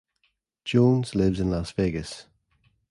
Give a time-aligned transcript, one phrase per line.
[0.65, 2.25] Jones lives in Las Vegas.